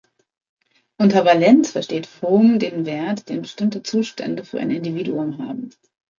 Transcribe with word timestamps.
Unter 0.97 1.25
Valenz 1.25 1.69
versteht 1.73 2.07
Vroom 2.07 2.57
den 2.57 2.87
Wert, 2.87 3.29
den 3.29 3.43
bestimmte 3.43 3.83
Zustände 3.83 4.43
für 4.43 4.59
ein 4.59 4.71
Individuum 4.71 5.37
haben. 5.47 5.69